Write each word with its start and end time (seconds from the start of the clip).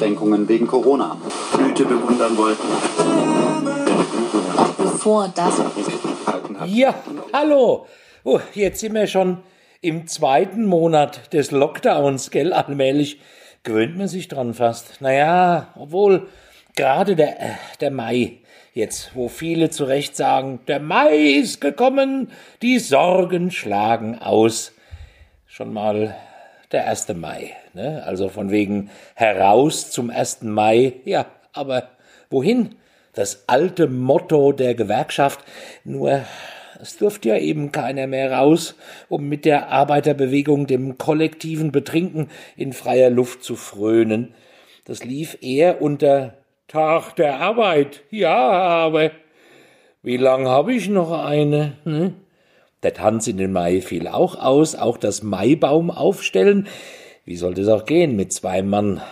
Reisebeschränkungen 0.00 0.48
wegen 0.48 0.66
Corona. 0.66 1.16
Blüte 1.56 1.84
bewundern 1.84 2.36
wollten. 2.36 2.66
Bevor 4.78 5.28
das. 5.34 5.60
Ja, 6.66 6.94
hallo. 7.32 7.86
Oh, 8.24 8.40
jetzt 8.54 8.80
sind 8.80 8.94
wir 8.94 9.06
schon 9.06 9.38
im 9.82 10.06
zweiten 10.06 10.66
Monat 10.66 11.32
des 11.32 11.50
Lockdowns, 11.50 12.30
gell? 12.30 12.52
Allmählich 12.52 13.20
gewöhnt 13.62 13.96
man 13.96 14.08
sich 14.08 14.28
dran 14.28 14.54
fast. 14.54 15.00
Naja, 15.00 15.68
obwohl 15.76 16.28
gerade 16.76 17.16
der, 17.16 17.40
äh, 17.40 17.54
der 17.80 17.90
Mai 17.90 18.38
jetzt, 18.72 19.14
wo 19.14 19.28
viele 19.28 19.70
zu 19.70 19.84
Recht 19.84 20.16
sagen, 20.16 20.60
der 20.66 20.80
Mai 20.80 21.16
ist 21.16 21.60
gekommen, 21.60 22.30
die 22.62 22.78
Sorgen 22.78 23.50
schlagen 23.50 24.18
aus. 24.18 24.72
Schon 25.46 25.72
mal 25.72 26.14
der 26.72 26.86
1. 26.86 27.14
Mai, 27.14 27.52
ne? 27.74 28.02
Also 28.04 28.28
von 28.28 28.50
wegen 28.50 28.90
heraus 29.14 29.90
zum 29.90 30.10
1. 30.10 30.42
Mai. 30.42 30.94
Ja, 31.04 31.26
aber 31.52 31.88
wohin? 32.30 32.76
Das 33.12 33.44
alte 33.48 33.88
Motto 33.88 34.52
der 34.52 34.74
Gewerkschaft. 34.74 35.44
Nur 35.84 36.22
es 36.80 36.96
durfte 36.96 37.30
ja 37.30 37.36
eben 37.36 37.72
keiner 37.72 38.06
mehr 38.06 38.32
raus, 38.32 38.76
um 39.08 39.28
mit 39.28 39.44
der 39.44 39.68
Arbeiterbewegung 39.68 40.66
dem 40.66 40.96
kollektiven 40.96 41.72
Betrinken 41.72 42.30
in 42.56 42.72
freier 42.72 43.10
Luft 43.10 43.42
zu 43.42 43.56
frönen. 43.56 44.34
Das 44.84 45.04
lief 45.04 45.38
eher 45.42 45.82
unter 45.82 46.34
Tag 46.68 47.16
der 47.16 47.40
Arbeit. 47.40 48.02
Ja, 48.10 48.38
aber 48.38 49.10
wie 50.02 50.16
lang 50.16 50.48
habe 50.48 50.72
ich 50.72 50.88
noch 50.88 51.10
eine? 51.10 51.76
Ne? 51.84 52.14
Der 52.82 52.94
Tanz 52.94 53.26
in 53.26 53.36
den 53.36 53.52
Mai 53.52 53.80
fiel 53.82 54.08
auch 54.08 54.36
aus, 54.36 54.74
auch 54.74 54.96
das 54.96 55.22
Maibaum 55.22 55.90
aufstellen. 55.90 56.66
Wie 57.24 57.36
sollte 57.36 57.60
es 57.60 57.68
auch 57.68 57.84
gehen 57.84 58.16
mit 58.16 58.32
zwei 58.32 58.62
Mann? 58.62 59.02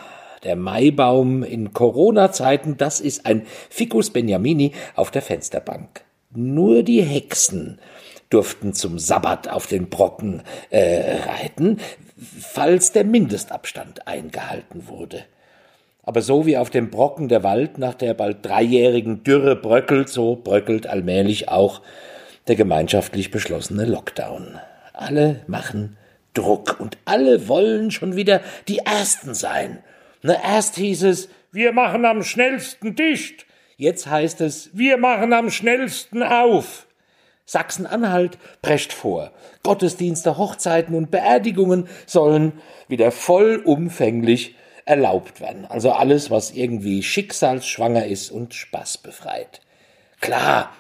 Der 0.45 0.57
Maibaum 0.57 1.43
in 1.43 1.73
Corona-Zeiten, 1.73 2.77
das 2.77 3.01
ist 3.01 3.27
ein 3.27 3.43
Ficus 3.69 4.11
Beniamini 4.11 4.73
auf 4.95 5.11
der 5.11 5.21
Fensterbank. 5.21 6.03
Nur 6.31 6.83
die 6.83 7.03
Hexen 7.03 7.79
durften 8.31 8.73
zum 8.73 8.99
Sabbat 8.99 9.49
auf 9.49 9.67
den 9.67 9.89
Brocken 9.89 10.43
äh, 10.71 11.17
reiten, 11.27 11.79
falls 12.17 12.93
der 12.93 13.05
Mindestabstand 13.05 14.07
eingehalten 14.07 14.89
wurde. 14.89 15.25
Aber 16.03 16.23
so 16.23 16.47
wie 16.47 16.57
auf 16.57 16.71
dem 16.71 16.89
Brocken 16.89 17.29
der 17.29 17.43
Wald 17.43 17.77
nach 17.77 17.95
der 17.95 18.15
bald 18.15 18.45
dreijährigen 18.45 19.25
Dürre 19.25 19.57
bröckelt, 19.57 20.09
so 20.09 20.37
bröckelt 20.37 20.87
allmählich 20.87 21.49
auch 21.49 21.83
der 22.49 22.57
gemeinschaftlich 22.57 23.31
beschlossene 23.31 23.85
Lockdown. 23.85 24.59
Alle 24.93 25.43
machen 25.47 25.97
Druck 26.35 26.79
und 26.81 26.99
alle 27.05 27.49
wollen 27.49 27.91
schon 27.91 28.17
wieder 28.17 28.41
die 28.69 28.79
Ersten 28.79 29.35
sein. 29.35 29.83
Na, 30.23 30.35
erst 30.43 30.77
hieß 30.77 31.05
es, 31.05 31.29
wir 31.53 31.73
machen 31.73 32.05
am 32.05 32.23
schnellsten 32.23 32.95
dicht. 32.95 33.47
Jetzt 33.77 34.07
heißt 34.07 34.41
es, 34.41 34.71
wir 34.73 34.97
machen 34.97 35.33
am 35.33 35.51
schnellsten 35.51 36.23
auf. 36.23 36.87
Sachsen-Anhalt 37.45 38.39
prescht 38.61 38.93
vor. 38.93 39.33
Gottesdienste, 39.63 40.37
Hochzeiten 40.37 40.95
und 40.95 41.11
Beerdigungen 41.11 41.89
sollen 42.05 42.53
wieder 42.89 43.11
vollumfänglich 43.11 44.55
erlaubt 44.85 45.41
werden. 45.41 45.65
Also 45.65 45.93
alles, 45.93 46.31
was 46.31 46.51
irgendwie 46.51 47.03
schicksalsschwanger 47.03 48.07
ist 48.07 48.31
und 48.31 48.55
spaßbefreit. 48.55 49.61
Klar, 50.21 50.73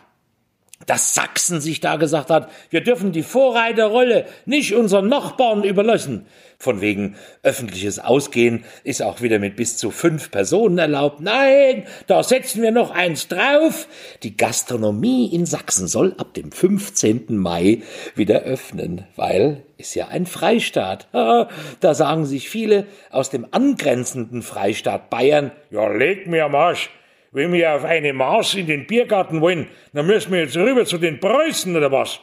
dass 0.86 1.14
Sachsen 1.14 1.60
sich 1.60 1.80
da 1.80 1.96
gesagt 1.96 2.30
hat, 2.30 2.50
wir 2.70 2.80
dürfen 2.82 3.12
die 3.12 3.22
Vorreiterrolle 3.22 4.26
nicht 4.46 4.74
unseren 4.74 5.08
Nachbarn 5.08 5.64
überlassen. 5.64 6.26
Von 6.60 6.80
wegen 6.80 7.14
öffentliches 7.42 8.00
Ausgehen 8.00 8.64
ist 8.82 9.02
auch 9.02 9.20
wieder 9.20 9.38
mit 9.38 9.54
bis 9.54 9.76
zu 9.76 9.90
fünf 9.90 10.30
Personen 10.30 10.78
erlaubt. 10.78 11.20
Nein, 11.20 11.84
da 12.08 12.22
setzen 12.22 12.62
wir 12.62 12.72
noch 12.72 12.90
eins 12.90 13.28
drauf. 13.28 13.86
Die 14.24 14.36
Gastronomie 14.36 15.32
in 15.32 15.46
Sachsen 15.46 15.86
soll 15.86 16.14
ab 16.18 16.34
dem 16.34 16.50
15. 16.50 17.36
Mai 17.36 17.82
wieder 18.16 18.40
öffnen, 18.40 19.04
weil 19.14 19.64
ist 19.76 19.94
ja 19.94 20.08
ein 20.08 20.26
Freistaat. 20.26 21.08
Da 21.80 21.94
sagen 21.94 22.26
sich 22.26 22.48
viele 22.48 22.86
aus 23.10 23.30
dem 23.30 23.46
angrenzenden 23.52 24.42
Freistaat 24.42 25.10
Bayern, 25.10 25.52
ja, 25.70 25.86
leg 25.88 26.26
mir 26.26 26.46
am 26.46 26.54
Arsch. 26.54 26.90
Wenn 27.30 27.52
wir 27.52 27.74
auf 27.74 27.84
eine 27.84 28.12
Maß 28.12 28.54
in 28.54 28.66
den 28.66 28.86
Biergarten 28.86 29.40
wollen, 29.40 29.68
dann 29.92 30.06
müssen 30.06 30.32
wir 30.32 30.40
jetzt 30.40 30.56
rüber 30.56 30.86
zu 30.86 30.96
den 30.96 31.20
Preußen 31.20 31.76
oder 31.76 31.92
was? 31.92 32.20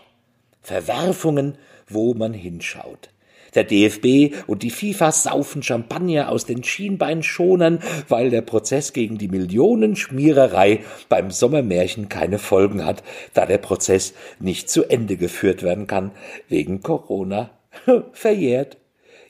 Verwerfungen, 0.61 1.57
wo 1.87 2.15
man 2.15 2.33
hinschaut. 2.33 3.09
Der 3.53 3.63
DFB 3.63 4.35
und 4.47 4.63
die 4.63 4.71
FIFA 4.71 5.11
saufen 5.11 5.63
Champagner 5.63 6.29
aus 6.29 6.45
den 6.45 6.63
Schienbeinschonern, 6.63 7.79
weil 8.09 8.29
der 8.29 8.41
Prozess 8.41 8.91
gegen 8.91 9.17
die 9.17 9.29
Millionenschmiererei 9.29 10.81
beim 11.07 11.31
Sommermärchen 11.31 12.09
keine 12.09 12.37
Folgen 12.37 12.83
hat, 12.83 13.01
da 13.33 13.45
der 13.45 13.59
Prozess 13.59 14.13
nicht 14.39 14.69
zu 14.69 14.83
Ende 14.85 15.15
geführt 15.15 15.63
werden 15.63 15.87
kann 15.87 16.11
wegen 16.49 16.81
Corona. 16.81 17.51
Verjährt. 18.11 18.77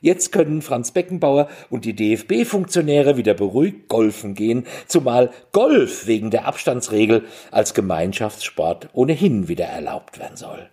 Jetzt 0.06 0.30
können 0.30 0.62
Franz 0.62 0.92
Beckenbauer 0.92 1.48
und 1.68 1.84
die 1.84 1.96
DFB-Funktionäre 1.96 3.16
wieder 3.16 3.34
beruhigt 3.34 3.88
golfen 3.88 4.36
gehen, 4.36 4.64
zumal 4.86 5.30
Golf 5.50 6.06
wegen 6.06 6.30
der 6.30 6.46
Abstandsregel 6.46 7.24
als 7.50 7.74
Gemeinschaftssport 7.74 8.88
ohnehin 8.92 9.48
wieder 9.48 9.64
erlaubt 9.64 10.20
werden 10.20 10.36
soll. 10.36 10.70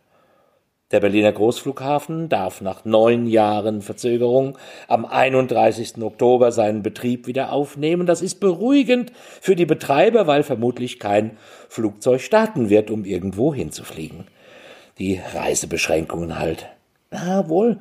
Der 0.92 1.00
Berliner 1.00 1.32
Großflughafen 1.32 2.30
darf 2.30 2.62
nach 2.62 2.86
neun 2.86 3.26
Jahren 3.26 3.82
Verzögerung 3.82 4.56
am 4.88 5.04
31. 5.04 6.00
Oktober 6.04 6.52
seinen 6.52 6.84
Betrieb 6.84 7.26
wieder 7.26 7.52
aufnehmen. 7.52 8.06
Das 8.06 8.22
ist 8.22 8.40
beruhigend 8.40 9.14
für 9.42 9.56
die 9.56 9.66
Betreiber, 9.66 10.28
weil 10.28 10.44
vermutlich 10.44 11.00
kein 11.00 11.38
Flugzeug 11.70 12.22
starten 12.22 12.70
wird, 12.70 12.92
um 12.92 13.04
irgendwo 13.04 13.52
hinzufliegen. 13.52 14.26
Die 15.00 15.20
Reisebeschränkungen 15.34 16.38
halt. 16.38 16.68
Na 17.10 17.50
wohl, 17.50 17.80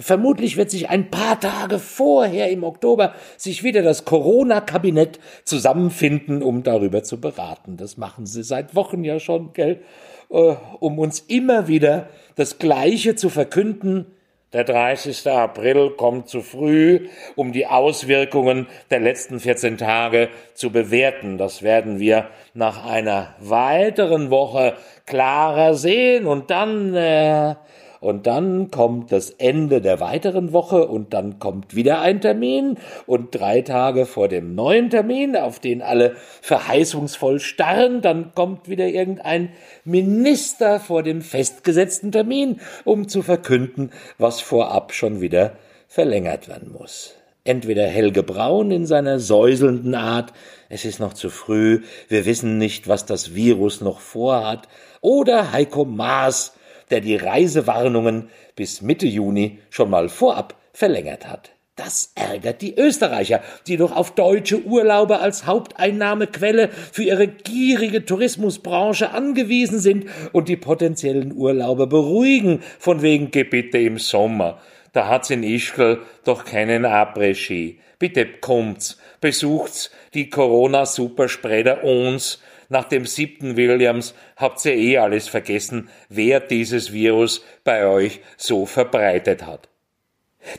Vermutlich 0.00 0.56
wird 0.56 0.70
sich 0.70 0.88
ein 0.88 1.10
paar 1.10 1.38
Tage 1.38 1.78
vorher 1.78 2.50
im 2.50 2.64
Oktober 2.64 3.14
sich 3.36 3.62
wieder 3.62 3.82
das 3.82 4.06
Corona-Kabinett 4.06 5.20
zusammenfinden, 5.44 6.42
um 6.42 6.62
darüber 6.62 7.02
zu 7.02 7.20
beraten. 7.20 7.76
Das 7.76 7.98
machen 7.98 8.24
sie 8.24 8.42
seit 8.42 8.74
Wochen 8.74 9.04
ja 9.04 9.20
schon, 9.20 9.52
gell? 9.52 9.82
Äh, 10.30 10.54
um 10.78 10.98
uns 10.98 11.20
immer 11.20 11.68
wieder 11.68 12.08
das 12.36 12.58
Gleiche 12.58 13.14
zu 13.14 13.28
verkünden. 13.28 14.06
Der 14.54 14.64
30. 14.64 15.28
April 15.28 15.90
kommt 15.90 16.28
zu 16.28 16.40
früh, 16.40 17.08
um 17.36 17.52
die 17.52 17.66
Auswirkungen 17.66 18.68
der 18.90 19.00
letzten 19.00 19.38
14 19.38 19.76
Tage 19.76 20.30
zu 20.54 20.70
bewerten. 20.70 21.36
Das 21.36 21.62
werden 21.62 22.00
wir 22.00 22.28
nach 22.54 22.86
einer 22.86 23.34
weiteren 23.38 24.30
Woche 24.30 24.74
klarer 25.04 25.74
sehen 25.74 26.26
und 26.26 26.50
dann 26.50 26.94
äh, 26.94 27.54
und 28.00 28.26
dann 28.26 28.70
kommt 28.70 29.12
das 29.12 29.30
Ende 29.30 29.80
der 29.80 30.00
weiteren 30.00 30.52
Woche 30.52 30.88
und 30.88 31.12
dann 31.12 31.38
kommt 31.38 31.74
wieder 31.76 32.00
ein 32.00 32.20
Termin 32.20 32.78
und 33.06 33.34
drei 33.34 33.60
Tage 33.60 34.06
vor 34.06 34.28
dem 34.28 34.54
neuen 34.54 34.90
Termin, 34.90 35.36
auf 35.36 35.60
den 35.60 35.82
alle 35.82 36.16
verheißungsvoll 36.40 37.40
starren, 37.40 38.00
dann 38.00 38.34
kommt 38.34 38.68
wieder 38.68 38.88
irgendein 38.88 39.50
Minister 39.84 40.80
vor 40.80 41.02
dem 41.02 41.20
festgesetzten 41.20 42.10
Termin, 42.10 42.60
um 42.84 43.08
zu 43.08 43.22
verkünden, 43.22 43.90
was 44.18 44.40
vorab 44.40 44.92
schon 44.92 45.20
wieder 45.20 45.52
verlängert 45.86 46.48
werden 46.48 46.72
muss. 46.72 47.14
Entweder 47.44 47.86
Helge 47.86 48.22
Braun 48.22 48.70
in 48.70 48.86
seiner 48.86 49.18
säuselnden 49.18 49.94
Art, 49.94 50.32
es 50.68 50.84
ist 50.84 51.00
noch 51.00 51.14
zu 51.14 51.30
früh, 51.30 51.82
wir 52.08 52.26
wissen 52.26 52.58
nicht, 52.58 52.86
was 52.86 53.06
das 53.06 53.34
Virus 53.34 53.80
noch 53.80 54.00
vorhat, 54.00 54.68
oder 55.00 55.52
Heiko 55.52 55.84
Maas, 55.86 56.54
der 56.90 57.00
die 57.00 57.16
Reisewarnungen 57.16 58.28
bis 58.56 58.82
Mitte 58.82 59.06
Juni 59.06 59.58
schon 59.70 59.90
mal 59.90 60.08
vorab 60.08 60.56
verlängert 60.72 61.28
hat. 61.28 61.52
Das 61.76 62.12
ärgert 62.14 62.60
die 62.60 62.76
Österreicher, 62.76 63.40
die 63.66 63.78
doch 63.78 63.96
auf 63.96 64.14
deutsche 64.14 64.62
Urlaube 64.64 65.20
als 65.20 65.46
Haupteinnahmequelle 65.46 66.68
für 66.68 67.04
ihre 67.04 67.26
gierige 67.26 68.04
Tourismusbranche 68.04 69.12
angewiesen 69.12 69.78
sind 69.78 70.04
und 70.32 70.50
die 70.50 70.58
potenziellen 70.58 71.32
Urlauber 71.32 71.86
beruhigen, 71.86 72.60
von 72.78 73.00
wegen 73.00 73.30
Gebitte 73.30 73.78
im 73.78 73.96
Sommer. 73.96 74.60
Da 74.92 75.08
hat's 75.08 75.30
in 75.30 75.42
Ischgl 75.42 76.00
doch 76.24 76.44
keinen 76.44 76.84
Après-Ski. 76.84 77.78
Bitte 77.98 78.26
kommt's, 78.26 78.98
besucht's 79.22 79.90
die 80.12 80.28
Corona-Superspreader 80.28 81.82
uns 81.82 82.40
nach 82.70 82.84
dem 82.84 83.04
siebten 83.04 83.56
Williams 83.56 84.14
habt 84.36 84.64
ihr 84.64 84.74
eh 84.74 84.98
alles 84.98 85.26
vergessen, 85.26 85.90
wer 86.08 86.38
dieses 86.38 86.92
Virus 86.92 87.44
bei 87.64 87.84
euch 87.84 88.20
so 88.36 88.64
verbreitet 88.64 89.44
hat. 89.44 89.68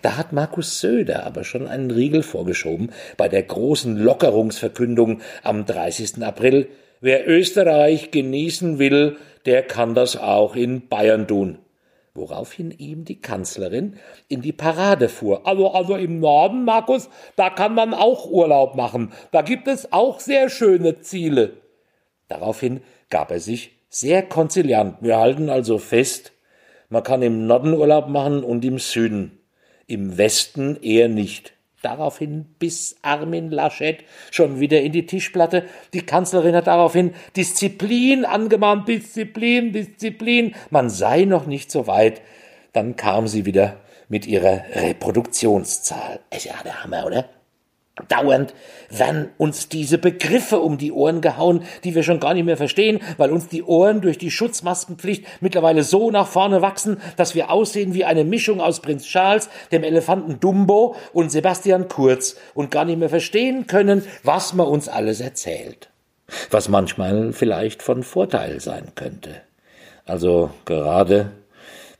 Da 0.01 0.17
hat 0.17 0.33
Markus 0.33 0.81
Söder 0.81 1.25
aber 1.25 1.45
schon 1.45 1.67
einen 1.67 1.89
Riegel 1.89 2.21
vorgeschoben 2.21 2.91
bei 3.15 3.29
der 3.29 3.43
großen 3.43 3.97
Lockerungsverkündung 3.97 5.21
am 5.41 5.65
30. 5.65 6.21
April. 6.21 6.67
Wer 6.99 7.27
Österreich 7.27 8.11
genießen 8.11 8.77
will, 8.77 9.15
der 9.45 9.63
kann 9.63 9.95
das 9.95 10.17
auch 10.17 10.55
in 10.55 10.89
Bayern 10.89 11.27
tun. 11.27 11.59
woraufhin 12.13 12.71
ihm 12.71 13.05
die 13.05 13.21
Kanzlerin 13.21 13.95
in 14.27 14.41
die 14.41 14.51
Parade 14.51 15.07
fuhr. 15.07 15.47
Also, 15.47 15.71
also 15.71 15.95
im 15.95 16.19
Norden, 16.19 16.65
Markus, 16.65 17.09
da 17.37 17.49
kann 17.49 17.73
man 17.73 17.93
auch 17.93 18.29
Urlaub 18.29 18.75
machen. 18.75 19.13
Da 19.31 19.41
gibt 19.41 19.69
es 19.69 19.93
auch 19.93 20.19
sehr 20.19 20.49
schöne 20.49 20.99
Ziele. 20.99 21.60
Daraufhin 22.31 22.79
gab 23.09 23.29
er 23.29 23.41
sich 23.41 23.71
sehr 23.89 24.23
konziliant. 24.23 24.95
Wir 25.01 25.17
halten 25.17 25.49
also 25.49 25.79
fest, 25.79 26.31
man 26.87 27.03
kann 27.03 27.21
im 27.21 27.45
Norden 27.45 27.73
Urlaub 27.73 28.07
machen 28.07 28.45
und 28.45 28.63
im 28.63 28.79
Süden. 28.79 29.37
Im 29.85 30.17
Westen 30.17 30.77
eher 30.81 31.09
nicht. 31.09 31.51
Daraufhin 31.81 32.45
biss 32.57 32.95
Armin 33.01 33.51
Laschet 33.51 34.05
schon 34.31 34.61
wieder 34.61 34.79
in 34.79 34.93
die 34.93 35.05
Tischplatte. 35.05 35.65
Die 35.93 36.05
Kanzlerin 36.05 36.55
hat 36.55 36.67
daraufhin 36.67 37.13
Disziplin 37.35 38.23
angemahnt, 38.23 38.87
Disziplin, 38.87 39.73
Disziplin. 39.73 40.55
Man 40.69 40.89
sei 40.89 41.25
noch 41.25 41.47
nicht 41.47 41.69
so 41.69 41.85
weit. 41.85 42.21
Dann 42.71 42.95
kam 42.95 43.27
sie 43.27 43.45
wieder 43.45 43.75
mit 44.07 44.25
ihrer 44.25 44.63
Reproduktionszahl. 44.73 46.21
Ist 46.33 46.45
ja 46.45 46.53
der 46.63 46.81
Hammer, 46.81 47.05
oder? 47.07 47.25
Dauernd 48.07 48.53
werden 48.89 49.29
uns 49.37 49.67
diese 49.67 49.97
Begriffe 49.97 50.59
um 50.59 50.77
die 50.77 50.93
Ohren 50.93 51.19
gehauen, 51.19 51.63
die 51.83 51.93
wir 51.93 52.03
schon 52.03 52.21
gar 52.21 52.33
nicht 52.33 52.45
mehr 52.45 52.55
verstehen, 52.55 53.01
weil 53.17 53.31
uns 53.31 53.49
die 53.49 53.63
Ohren 53.63 53.99
durch 53.99 54.17
die 54.17 54.31
Schutzmaskenpflicht 54.31 55.25
mittlerweile 55.41 55.83
so 55.83 56.09
nach 56.09 56.27
vorne 56.27 56.61
wachsen, 56.61 57.01
dass 57.17 57.35
wir 57.35 57.51
aussehen 57.51 57.93
wie 57.93 58.05
eine 58.05 58.23
Mischung 58.23 58.61
aus 58.61 58.79
Prinz 58.79 59.05
Charles, 59.05 59.49
dem 59.73 59.83
Elefanten 59.83 60.39
Dumbo 60.39 60.95
und 61.11 61.31
Sebastian 61.31 61.89
Kurz 61.89 62.37
und 62.53 62.71
gar 62.71 62.85
nicht 62.85 62.97
mehr 62.97 63.09
verstehen 63.09 63.67
können, 63.67 64.03
was 64.23 64.53
man 64.53 64.67
uns 64.67 64.87
alles 64.87 65.19
erzählt. 65.19 65.89
Was 66.49 66.69
manchmal 66.69 67.33
vielleicht 67.33 67.83
von 67.83 68.03
Vorteil 68.03 68.61
sein 68.61 68.93
könnte. 68.95 69.41
Also 70.05 70.51
gerade 70.63 71.31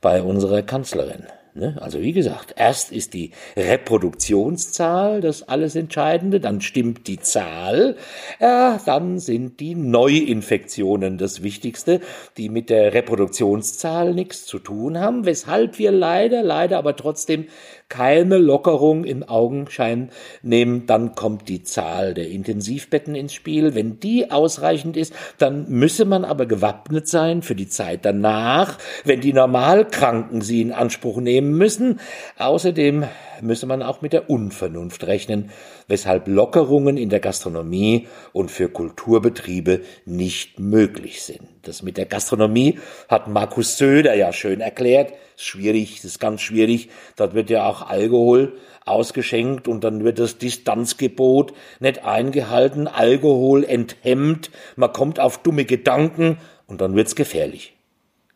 bei 0.00 0.22
unserer 0.22 0.62
Kanzlerin. 0.62 1.26
Ne? 1.54 1.76
Also 1.80 2.00
wie 2.00 2.14
gesagt, 2.14 2.54
erst 2.56 2.92
ist 2.92 3.12
die 3.12 3.32
Reproduktionszahl 3.56 5.20
das 5.20 5.46
alles 5.48 5.76
Entscheidende, 5.76 6.40
dann 6.40 6.62
stimmt 6.62 7.06
die 7.08 7.20
Zahl, 7.20 7.96
ja, 8.40 8.80
dann 8.86 9.18
sind 9.18 9.60
die 9.60 9.74
Neuinfektionen 9.74 11.18
das 11.18 11.42
Wichtigste, 11.42 12.00
die 12.38 12.48
mit 12.48 12.70
der 12.70 12.94
Reproduktionszahl 12.94 14.14
nichts 14.14 14.46
zu 14.46 14.60
tun 14.60 14.98
haben, 14.98 15.26
weshalb 15.26 15.78
wir 15.78 15.92
leider, 15.92 16.42
leider 16.42 16.78
aber 16.78 16.96
trotzdem 16.96 17.48
keine 17.92 18.38
Lockerung 18.38 19.04
in 19.04 19.22
Augenschein 19.22 20.08
nehmen, 20.40 20.86
dann 20.86 21.14
kommt 21.14 21.50
die 21.50 21.62
Zahl 21.62 22.14
der 22.14 22.26
Intensivbetten 22.30 23.14
ins 23.14 23.34
Spiel. 23.34 23.74
Wenn 23.74 24.00
die 24.00 24.30
ausreichend 24.30 24.96
ist, 24.96 25.12
dann 25.36 25.68
müsse 25.68 26.06
man 26.06 26.24
aber 26.24 26.46
gewappnet 26.46 27.06
sein 27.06 27.42
für 27.42 27.54
die 27.54 27.68
Zeit 27.68 28.06
danach, 28.06 28.78
wenn 29.04 29.20
die 29.20 29.34
Normalkranken 29.34 30.40
sie 30.40 30.62
in 30.62 30.72
Anspruch 30.72 31.18
nehmen 31.18 31.52
müssen. 31.58 32.00
Außerdem 32.38 33.04
müsse 33.42 33.66
man 33.66 33.82
auch 33.82 34.00
mit 34.00 34.14
der 34.14 34.30
Unvernunft 34.30 35.06
rechnen, 35.06 35.50
weshalb 35.86 36.28
Lockerungen 36.28 36.96
in 36.96 37.10
der 37.10 37.20
Gastronomie 37.20 38.08
und 38.32 38.50
für 38.50 38.70
Kulturbetriebe 38.70 39.82
nicht 40.06 40.58
möglich 40.58 41.22
sind. 41.22 41.46
Das 41.60 41.82
mit 41.82 41.98
der 41.98 42.06
Gastronomie 42.06 42.78
hat 43.10 43.28
Markus 43.28 43.76
Söder 43.76 44.14
ja 44.14 44.32
schön 44.32 44.62
erklärt. 44.62 45.12
Schwierig, 45.42 45.96
das 45.96 46.12
ist 46.12 46.20
ganz 46.20 46.40
schwierig. 46.40 46.88
Dort 47.16 47.34
wird 47.34 47.50
ja 47.50 47.66
auch 47.66 47.82
Alkohol 47.82 48.58
ausgeschenkt 48.84 49.68
und 49.68 49.84
dann 49.84 50.04
wird 50.04 50.18
das 50.18 50.38
Distanzgebot 50.38 51.52
nicht 51.80 52.04
eingehalten, 52.04 52.88
Alkohol 52.88 53.64
enthemmt, 53.64 54.50
man 54.76 54.92
kommt 54.92 55.20
auf 55.20 55.38
dumme 55.38 55.64
Gedanken 55.64 56.38
und 56.66 56.80
dann 56.80 56.94
wird's 56.94 57.14
gefährlich. 57.14 57.74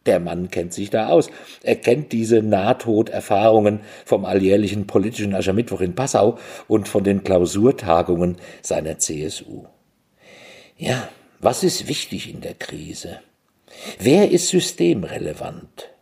Der 0.07 0.21
Mann 0.21 0.51
kennt 0.51 0.73
sich 0.73 0.91
da 0.91 1.09
aus. 1.09 1.31
Er 1.65 1.75
kennt 1.77 2.13
diese 2.13 2.41
Nahtoderfahrungen 2.41 3.81
vom 4.05 4.25
alljährlichen 4.25 4.87
politischen 4.87 5.35
Aschermittwoch 5.35 5.81
in 5.81 5.97
Passau 5.97 6.39
und 6.69 6.87
von 6.87 7.03
den 7.03 7.25
Klausurtagungen 7.25 8.37
seiner 8.63 8.99
CSU. 8.99 9.65
Ja, 10.77 11.09
was 11.41 11.65
ist 11.65 11.89
wichtig 11.89 12.33
in 12.33 12.41
der 12.41 12.55
Krise? 12.55 13.19
Wer 13.99 14.31
ist 14.31 14.49
systemrelevant? 14.49 15.96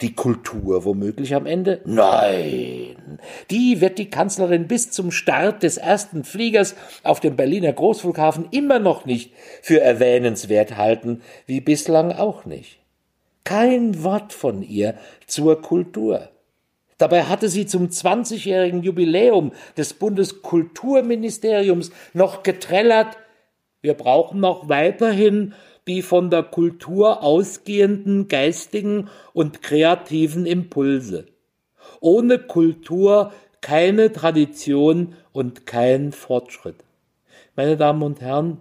Die 0.00 0.14
Kultur 0.14 0.84
womöglich 0.84 1.34
am 1.34 1.44
Ende? 1.46 1.82
Nein, 1.84 3.18
die 3.50 3.80
wird 3.82 3.98
die 3.98 4.08
Kanzlerin 4.08 4.66
bis 4.66 4.90
zum 4.90 5.10
Start 5.10 5.62
des 5.62 5.76
ersten 5.76 6.24
Fliegers 6.24 6.74
auf 7.02 7.20
dem 7.20 7.36
Berliner 7.36 7.72
Großflughafen 7.72 8.48
immer 8.50 8.78
noch 8.78 9.04
nicht 9.04 9.32
für 9.60 9.80
erwähnenswert 9.80 10.76
halten, 10.78 11.20
wie 11.46 11.60
bislang 11.60 12.12
auch 12.12 12.46
nicht. 12.46 12.78
Kein 13.44 14.02
Wort 14.02 14.32
von 14.32 14.62
ihr 14.62 14.94
zur 15.26 15.60
Kultur. 15.60 16.30
Dabei 17.00 17.24
hatte 17.24 17.48
sie 17.48 17.64
zum 17.64 17.88
20-jährigen 17.88 18.82
Jubiläum 18.82 19.52
des 19.78 19.94
Bundeskulturministeriums 19.94 21.92
noch 22.12 22.42
getrellert, 22.42 23.16
wir 23.82 23.94
brauchen 23.94 24.40
noch 24.40 24.68
weiterhin 24.68 25.54
die 25.86 26.02
von 26.02 26.30
der 26.30 26.42
Kultur 26.42 27.22
ausgehenden 27.22 28.28
geistigen 28.28 29.08
und 29.32 29.62
kreativen 29.62 30.46
Impulse. 30.46 31.26
Ohne 32.00 32.38
Kultur 32.38 33.32
keine 33.60 34.12
Tradition 34.12 35.14
und 35.32 35.66
kein 35.66 36.12
Fortschritt. 36.12 36.76
Meine 37.56 37.76
Damen 37.76 38.02
und 38.02 38.20
Herren, 38.20 38.60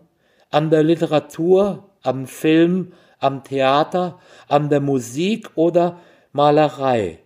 an 0.49 0.69
der 0.69 0.83
Literatur, 0.83 1.89
am 2.01 2.27
Film, 2.27 2.93
am 3.19 3.43
Theater, 3.43 4.19
an 4.47 4.69
der 4.69 4.79
Musik 4.79 5.51
oder 5.55 5.99
Malerei. 6.31 7.19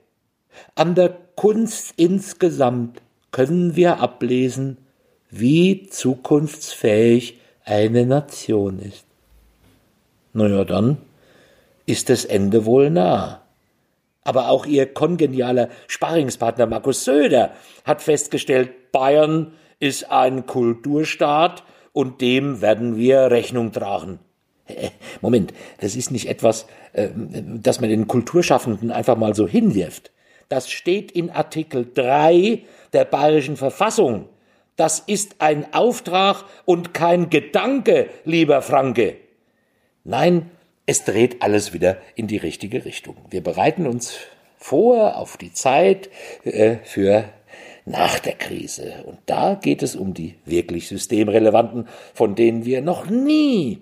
An 0.76 0.96
der 0.96 1.18
Kunst 1.36 1.94
insgesamt 1.98 3.02
können 3.32 3.76
wir 3.76 4.00
ablesen, 4.00 4.78
wie 5.30 5.88
zukunftsfähig 5.88 7.40
eine 7.66 8.06
Nation 8.06 8.80
ist. 8.80 9.06
Naja, 10.34 10.64
dann 10.64 10.98
ist 11.86 12.10
das 12.10 12.26
Ende 12.26 12.66
wohl 12.66 12.90
nah. 12.90 13.42
Aber 14.24 14.50
auch 14.50 14.66
ihr 14.66 14.92
kongenialer 14.92 15.70
Sparringspartner 15.88 16.66
Markus 16.66 17.04
Söder 17.04 17.52
hat 17.84 18.02
festgestellt, 18.02 18.92
Bayern 18.92 19.54
ist 19.80 20.10
ein 20.12 20.46
Kulturstaat 20.46 21.64
und 21.92 22.22
dem 22.22 22.62
werden 22.62 22.96
wir 22.96 23.32
Rechnung 23.32 23.72
tragen. 23.72 24.20
Moment, 25.22 25.54
das 25.82 25.96
ist 25.96 26.12
nicht 26.12 26.30
etwas, 26.30 26.68
äh, 26.94 27.10
das 27.16 27.82
man 27.82 27.90
den 27.90 28.08
Kulturschaffenden 28.08 28.92
einfach 28.92 29.18
mal 29.18 29.36
so 29.36 29.48
hinwirft. 29.48 30.12
Das 30.50 30.70
steht 30.70 31.12
in 31.12 31.30
Artikel 31.30 31.90
3 31.94 32.64
der 32.94 33.06
bayerischen 33.06 33.58
Verfassung. 33.58 34.30
Das 34.76 35.00
ist 35.00 35.36
ein 35.40 35.74
Auftrag 35.74 36.46
und 36.66 36.94
kein 36.94 37.30
Gedanke, 37.30 38.10
lieber 38.26 38.62
Franke. 38.62 39.18
Nein, 40.04 40.50
es 40.86 41.06
dreht 41.06 41.42
alles 41.42 41.74
wieder 41.74 41.98
in 42.16 42.28
die 42.28 42.38
richtige 42.38 42.84
Richtung. 42.84 43.16
Wir 43.30 43.42
bereiten 43.42 43.88
uns 43.88 44.18
vor 44.58 45.18
auf 45.18 45.38
die 45.38 45.54
Zeit 45.54 46.10
äh, 46.44 46.78
für 46.84 47.26
nach 47.86 48.20
der 48.20 48.34
Krise. 48.34 49.04
Und 49.06 49.20
da 49.26 49.56
geht 49.56 49.84
es 49.84 49.96
um 49.96 50.14
die 50.14 50.36
wirklich 50.46 50.88
systemrelevanten, 50.88 51.88
von 52.14 52.36
denen 52.36 52.66
wir 52.66 52.82
noch 52.82 53.10
nie 53.10 53.82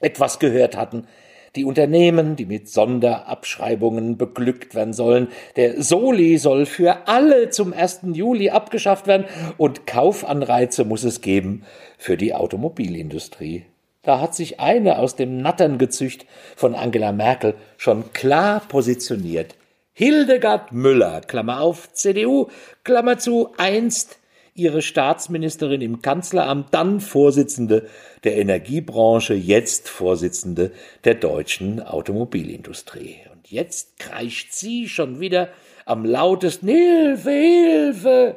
etwas 0.00 0.38
gehört 0.38 0.76
hatten, 0.76 1.06
die 1.56 1.64
Unternehmen, 1.64 2.36
die 2.36 2.46
mit 2.46 2.68
Sonderabschreibungen 2.68 4.16
beglückt 4.16 4.74
werden 4.74 4.94
sollen. 4.94 5.28
Der 5.56 5.82
Soli 5.82 6.38
soll 6.38 6.66
für 6.66 7.08
alle 7.08 7.50
zum 7.50 7.72
1. 7.72 8.00
Juli 8.14 8.50
abgeschafft 8.50 9.06
werden 9.06 9.26
und 9.58 9.86
Kaufanreize 9.86 10.84
muss 10.84 11.04
es 11.04 11.20
geben 11.20 11.64
für 11.98 12.16
die 12.16 12.34
Automobilindustrie. 12.34 13.64
Da 14.02 14.20
hat 14.20 14.34
sich 14.34 14.58
eine 14.58 14.98
aus 14.98 15.14
dem 15.14 15.36
Natterngezücht 15.38 16.26
von 16.56 16.74
Angela 16.74 17.12
Merkel 17.12 17.54
schon 17.76 18.12
klar 18.12 18.62
positioniert. 18.66 19.54
Hildegard 19.92 20.72
Müller, 20.72 21.20
Klammer 21.20 21.60
auf, 21.60 21.92
CDU, 21.92 22.48
Klammer 22.82 23.18
zu, 23.18 23.50
einst 23.58 24.18
ihre 24.54 24.82
Staatsministerin 24.82 25.80
im 25.80 26.02
Kanzleramt, 26.02 26.68
dann 26.72 27.00
Vorsitzende 27.00 27.86
der 28.24 28.36
Energiebranche, 28.36 29.34
jetzt 29.34 29.88
Vorsitzende 29.88 30.72
der 31.04 31.14
deutschen 31.14 31.80
Automobilindustrie. 31.80 33.16
Und 33.32 33.50
jetzt 33.50 33.98
kreischt 33.98 34.52
sie 34.52 34.88
schon 34.88 35.20
wieder 35.20 35.48
am 35.86 36.04
lautesten 36.04 36.68
Hilfe, 36.68 37.30
Hilfe. 37.30 38.36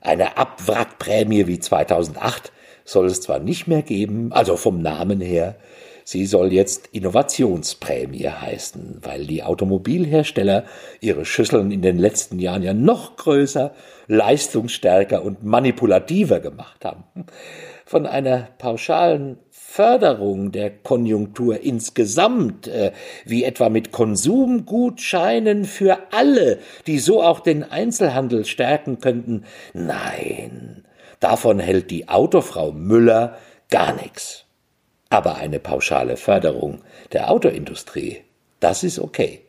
Eine 0.00 0.36
Abwrackprämie 0.36 1.46
wie 1.46 1.58
2008 1.58 2.52
soll 2.84 3.06
es 3.06 3.20
zwar 3.20 3.38
nicht 3.38 3.66
mehr 3.66 3.82
geben, 3.82 4.32
also 4.32 4.56
vom 4.56 4.82
Namen 4.82 5.20
her, 5.20 5.56
Sie 6.04 6.26
soll 6.26 6.52
jetzt 6.52 6.88
Innovationsprämie 6.92 8.28
heißen, 8.28 8.98
weil 9.02 9.26
die 9.26 9.42
Automobilhersteller 9.42 10.64
ihre 11.00 11.24
Schüsseln 11.24 11.70
in 11.70 11.82
den 11.82 11.98
letzten 11.98 12.38
Jahren 12.38 12.62
ja 12.62 12.74
noch 12.74 13.16
größer, 13.16 13.72
leistungsstärker 14.08 15.22
und 15.22 15.44
manipulativer 15.44 16.40
gemacht 16.40 16.84
haben. 16.84 17.04
Von 17.84 18.06
einer 18.06 18.48
pauschalen 18.58 19.38
Förderung 19.50 20.52
der 20.52 20.70
Konjunktur 20.70 21.62
insgesamt, 21.62 22.68
äh, 22.68 22.92
wie 23.24 23.44
etwa 23.44 23.70
mit 23.70 23.90
Konsumgutscheinen 23.90 25.64
für 25.64 25.98
alle, 26.10 26.58
die 26.86 26.98
so 26.98 27.22
auch 27.22 27.40
den 27.40 27.64
Einzelhandel 27.64 28.44
stärken 28.44 28.98
könnten. 28.98 29.44
Nein, 29.72 30.84
davon 31.20 31.58
hält 31.58 31.90
die 31.90 32.08
Autofrau 32.08 32.72
Müller 32.72 33.38
gar 33.70 33.94
nichts. 33.94 34.41
Aber 35.12 35.36
eine 35.36 35.58
pauschale 35.58 36.16
Förderung 36.16 36.78
der 37.12 37.30
Autoindustrie, 37.30 38.22
das 38.60 38.82
ist 38.82 38.98
okay. 38.98 39.42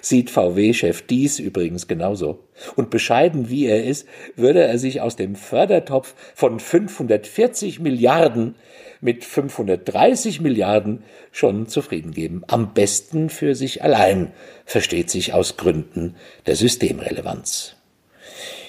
Sieht 0.00 0.30
VW-Chef 0.30 1.02
dies 1.02 1.38
übrigens 1.38 1.86
genauso. 1.86 2.44
Und 2.76 2.88
bescheiden 2.88 3.50
wie 3.50 3.66
er 3.66 3.84
ist, 3.84 4.08
würde 4.36 4.62
er 4.62 4.78
sich 4.78 5.02
aus 5.02 5.14
dem 5.14 5.36
Fördertopf 5.36 6.14
von 6.34 6.58
540 6.58 7.78
Milliarden 7.78 8.54
mit 9.02 9.22
530 9.26 10.40
Milliarden 10.40 11.04
schon 11.30 11.66
zufrieden 11.66 12.12
geben. 12.12 12.42
Am 12.46 12.72
besten 12.72 13.28
für 13.28 13.54
sich 13.54 13.82
allein, 13.82 14.32
versteht 14.64 15.10
sich 15.10 15.34
aus 15.34 15.58
Gründen 15.58 16.16
der 16.46 16.56
Systemrelevanz. 16.56 17.76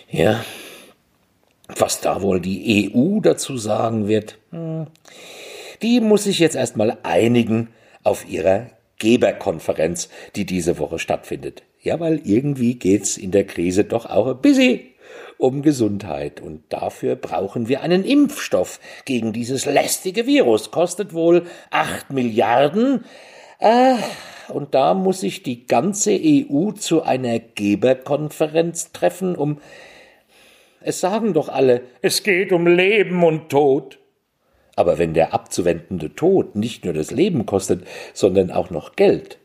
Ja, 0.09 0.43
was 1.77 2.01
da 2.01 2.21
wohl 2.21 2.41
die 2.41 2.91
EU 2.93 3.21
dazu 3.21 3.55
sagen 3.55 4.09
wird, 4.09 4.39
hm, 4.51 4.87
die 5.83 5.99
muss 5.99 6.23
sich 6.23 6.39
jetzt 6.39 6.55
erstmal 6.55 6.97
einigen 7.03 7.69
auf 8.03 8.27
ihrer 8.27 8.67
Geberkonferenz, 8.97 10.09
die 10.35 10.45
diese 10.45 10.79
Woche 10.79 10.97
stattfindet. 10.97 11.63
Ja, 11.81 11.99
weil 11.99 12.21
irgendwie 12.23 12.75
geht's 12.75 13.17
in 13.17 13.31
der 13.31 13.45
Krise 13.45 13.83
doch 13.83 14.05
auch 14.05 14.27
ein 14.27 14.41
bisschen 14.41 14.79
um 15.37 15.61
Gesundheit. 15.61 16.41
Und 16.41 16.63
dafür 16.69 17.17
brauchen 17.17 17.67
wir 17.67 17.81
einen 17.81 18.05
Impfstoff 18.05 18.79
gegen 19.03 19.33
dieses 19.33 19.65
lästige 19.65 20.25
Virus. 20.25 20.71
Kostet 20.71 21.13
wohl 21.13 21.45
acht 21.69 22.11
Milliarden. 22.11 23.03
Äh, 23.59 23.95
und 24.47 24.73
da 24.73 24.93
muss 24.93 25.19
sich 25.19 25.43
die 25.43 25.67
ganze 25.67 26.11
EU 26.11 26.71
zu 26.71 27.03
einer 27.03 27.39
Geberkonferenz 27.39 28.93
treffen, 28.93 29.35
um 29.35 29.59
es 30.85 30.99
sagen 30.99 31.33
doch 31.33 31.47
alle, 31.47 31.81
es 32.01 32.23
geht 32.23 32.51
um 32.51 32.67
Leben 32.67 33.23
und 33.23 33.49
Tod. 33.49 33.99
Aber 34.75 34.97
wenn 34.97 35.13
der 35.13 35.33
abzuwendende 35.33 36.15
Tod 36.15 36.55
nicht 36.55 36.85
nur 36.85 36.93
das 36.93 37.11
Leben 37.11 37.45
kostet, 37.45 37.85
sondern 38.13 38.51
auch 38.51 38.69
noch 38.69 38.95
Geld, 38.95 39.37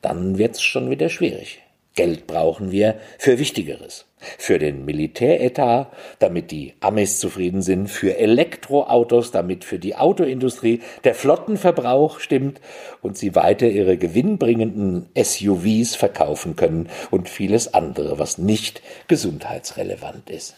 dann 0.00 0.38
wird's 0.38 0.62
schon 0.62 0.90
wieder 0.90 1.08
schwierig. 1.08 1.60
Geld 1.94 2.26
brauchen 2.26 2.70
wir 2.70 2.98
für 3.18 3.38
Wichtigeres. 3.38 4.06
Für 4.38 4.58
den 4.58 4.84
Militäretat, 4.84 5.90
damit 6.18 6.50
die 6.50 6.74
Amis 6.80 7.18
zufrieden 7.18 7.62
sind, 7.62 7.88
für 7.88 8.16
Elektroautos, 8.16 9.32
damit 9.32 9.64
für 9.64 9.78
die 9.78 9.96
Autoindustrie 9.96 10.80
der 11.04 11.14
Flottenverbrauch 11.14 12.20
stimmt 12.20 12.60
und 13.02 13.16
sie 13.16 13.34
weiter 13.34 13.66
ihre 13.66 13.96
gewinnbringenden 13.96 15.08
SUVs 15.16 15.96
verkaufen 15.96 16.54
können 16.54 16.88
und 17.10 17.28
vieles 17.28 17.74
andere, 17.74 18.18
was 18.18 18.38
nicht 18.38 18.82
gesundheitsrelevant 19.08 20.30
ist. 20.30 20.54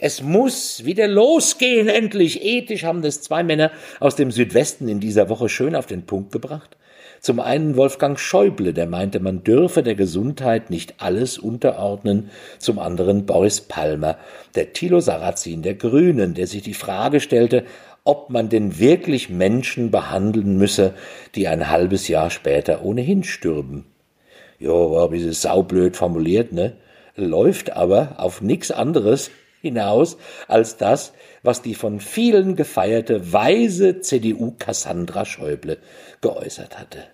Es 0.00 0.22
muss 0.22 0.86
wieder 0.86 1.06
losgehen, 1.06 1.88
endlich. 1.88 2.42
Ethisch 2.42 2.84
haben 2.84 3.02
das 3.02 3.20
zwei 3.20 3.42
Männer 3.42 3.70
aus 4.00 4.16
dem 4.16 4.30
Südwesten 4.30 4.88
in 4.88 4.98
dieser 4.98 5.28
Woche 5.28 5.50
schön 5.50 5.76
auf 5.76 5.84
den 5.86 6.06
Punkt 6.06 6.32
gebracht. 6.32 6.78
Zum 7.20 7.38
einen 7.38 7.76
Wolfgang 7.76 8.18
Schäuble, 8.18 8.72
der 8.72 8.86
meinte, 8.86 9.20
man 9.20 9.44
dürfe 9.44 9.82
der 9.82 9.94
Gesundheit 9.94 10.70
nicht 10.70 10.94
alles 11.02 11.36
unterordnen. 11.36 12.30
Zum 12.58 12.78
anderen 12.78 13.26
Boris 13.26 13.60
Palmer, 13.60 14.16
der 14.54 14.72
Thilo 14.72 15.00
Sarrazin 15.00 15.60
der 15.60 15.74
Grünen, 15.74 16.32
der 16.32 16.46
sich 16.46 16.62
die 16.62 16.72
Frage 16.72 17.20
stellte, 17.20 17.64
ob 18.04 18.30
man 18.30 18.48
denn 18.48 18.78
wirklich 18.78 19.28
Menschen 19.28 19.90
behandeln 19.90 20.56
müsse, 20.56 20.94
die 21.34 21.46
ein 21.46 21.68
halbes 21.68 22.08
Jahr 22.08 22.30
später 22.30 22.82
ohnehin 22.82 23.22
stürben. 23.22 23.84
Jo, 24.58 24.92
war 24.92 25.04
ein 25.04 25.10
bisschen 25.10 25.34
saublöd 25.34 25.98
formuliert, 25.98 26.52
ne? 26.52 26.76
Läuft 27.16 27.76
aber 27.76 28.14
auf 28.16 28.40
nix 28.40 28.70
anderes 28.70 29.30
hinaus 29.60 30.16
als 30.48 30.76
das, 30.76 31.12
was 31.42 31.62
die 31.62 31.74
von 31.74 32.00
vielen 32.00 32.56
gefeierte 32.56 33.32
weise 33.32 34.00
CDU 34.00 34.54
Cassandra 34.58 35.24
Schäuble 35.24 35.78
geäußert 36.20 36.78
hatte. 36.78 37.04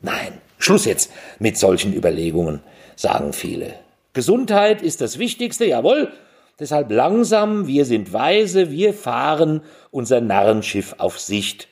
Nein, 0.00 0.40
Schluss 0.58 0.84
jetzt 0.84 1.10
mit 1.38 1.56
solchen 1.56 1.94
Überlegungen, 1.94 2.60
sagen 2.96 3.32
viele. 3.32 3.74
Gesundheit 4.12 4.82
ist 4.82 5.00
das 5.00 5.18
Wichtigste, 5.18 5.64
jawohl, 5.64 6.12
deshalb 6.58 6.90
langsam, 6.90 7.66
wir 7.66 7.84
sind 7.84 8.12
weise, 8.12 8.70
wir 8.70 8.94
fahren 8.94 9.62
unser 9.90 10.20
Narrenschiff 10.20 10.94
auf 10.98 11.18
Sicht. 11.18 11.68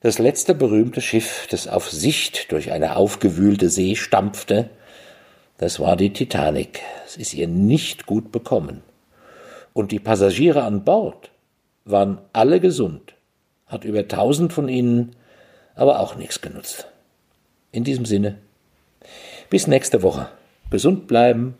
Das 0.00 0.18
letzte 0.18 0.54
berühmte 0.54 1.00
Schiff, 1.00 1.46
das 1.50 1.66
auf 1.66 1.90
Sicht 1.90 2.52
durch 2.52 2.72
eine 2.72 2.96
aufgewühlte 2.96 3.70
See 3.70 3.96
stampfte, 3.96 4.68
das 5.58 5.80
war 5.80 5.96
die 5.96 6.12
Titanic. 6.12 6.80
Es 7.06 7.16
ist 7.16 7.34
ihr 7.34 7.48
nicht 7.48 8.06
gut 8.06 8.32
bekommen. 8.32 8.82
Und 9.72 9.92
die 9.92 9.98
Passagiere 9.98 10.62
an 10.62 10.84
Bord 10.84 11.30
waren 11.84 12.18
alle 12.32 12.60
gesund, 12.60 13.14
hat 13.66 13.84
über 13.84 14.06
tausend 14.08 14.52
von 14.52 14.68
ihnen 14.68 15.16
aber 15.74 16.00
auch 16.00 16.16
nichts 16.16 16.40
genutzt. 16.40 16.86
In 17.72 17.84
diesem 17.84 18.04
Sinne, 18.04 18.38
bis 19.50 19.66
nächste 19.66 20.02
Woche. 20.02 20.28
Gesund 20.70 21.06
bleiben 21.06 21.56